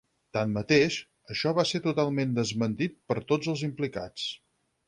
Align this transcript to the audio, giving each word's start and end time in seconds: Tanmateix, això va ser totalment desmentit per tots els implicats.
Tanmateix, 0.35 0.95
això 1.35 1.53
va 1.59 1.67
ser 1.73 1.83
totalment 1.89 2.35
desmentit 2.41 2.99
per 3.13 3.21
tots 3.33 3.55
els 3.55 3.67
implicats. 3.73 4.29